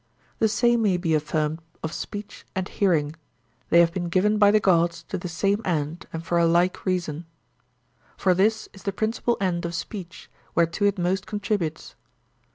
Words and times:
The 0.39 0.47
same 0.47 0.81
may 0.81 0.97
be 0.97 1.13
affirmed 1.13 1.59
of 1.83 1.93
speech 1.93 2.43
and 2.55 2.67
hearing: 2.67 3.13
they 3.69 3.81
have 3.81 3.93
been 3.93 4.09
given 4.09 4.39
by 4.39 4.49
the 4.49 4.59
gods 4.59 5.03
to 5.09 5.17
the 5.19 5.27
same 5.27 5.61
end 5.63 6.07
and 6.11 6.25
for 6.25 6.39
a 6.39 6.47
like 6.47 6.87
reason. 6.87 7.25
For 8.17 8.33
this 8.33 8.67
is 8.73 8.81
the 8.81 8.93
principal 8.93 9.37
end 9.39 9.63
of 9.63 9.75
speech, 9.75 10.27
whereto 10.55 10.85
it 10.85 10.97
most 10.97 11.27
contributes. 11.27 11.93